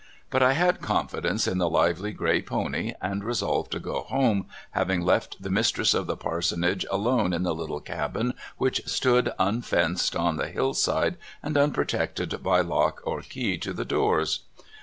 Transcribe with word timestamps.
But 0.31 0.41
I 0.41 0.53
had 0.53 0.81
confidence 0.81 1.47
in 1.47 1.59
the 1.59 1.69
lively 1.69 2.11
gray 2.11 2.41
pony, 2.41 2.93
and 3.03 3.23
resolved 3.23 3.71
to 3.73 3.79
go 3.79 4.01
home, 4.01 4.47
having 4.71 5.01
left 5.01 5.39
the 5.39 5.51
mistress 5.51 5.93
of 5.93 6.07
the 6.07 6.17
parsonage 6.17 6.87
alone 6.89 7.33
in 7.33 7.43
the 7.43 7.53
little 7.53 7.79
cabin 7.79 8.33
which 8.57 8.81
stood 8.87 9.31
unfenced 9.37 10.15
on 10.15 10.37
the 10.37 10.47
hillside, 10.49 11.17
and 11.43 11.55
unprotected 11.55 12.41
by 12.41 12.61
lock 12.61 13.01
or 13.03 13.21
key 13.21 13.59
to 13.59 13.73
the 13.73 13.85
doors. 13.85 14.39